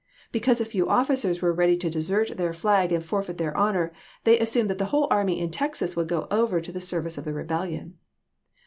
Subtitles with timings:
[0.31, 3.91] Because a few officers were ready to desert their flag and forfeit their honor,
[4.23, 7.19] they as sumed that the whole army in Texas would go over to the service
[7.19, 7.99] of the rebellion.